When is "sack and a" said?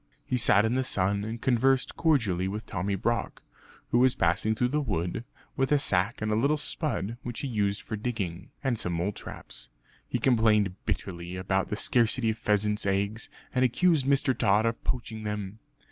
5.77-6.35